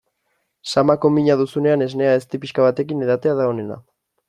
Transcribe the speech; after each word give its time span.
Samako 0.71 1.11
mina 1.17 1.35
duzunean 1.41 1.85
esnea 1.87 2.17
ezti 2.21 2.41
pixka 2.47 2.67
batekin 2.69 3.07
edatea 3.09 3.39
da 3.43 3.49
onena. 3.55 3.81